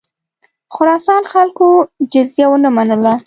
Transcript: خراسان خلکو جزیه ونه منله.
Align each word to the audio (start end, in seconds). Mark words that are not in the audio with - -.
خراسان 0.75 1.23
خلکو 1.33 1.67
جزیه 2.13 2.47
ونه 2.51 2.69
منله. 2.77 3.13